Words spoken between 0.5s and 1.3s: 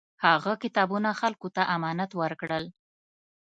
کتابونه